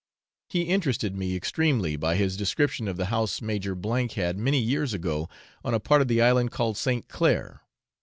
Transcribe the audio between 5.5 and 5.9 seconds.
on a